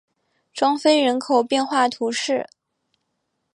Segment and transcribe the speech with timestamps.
[0.55, 2.49] 库菲人口变化图示